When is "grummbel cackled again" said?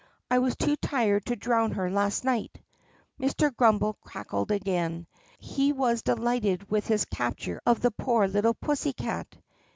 3.55-5.05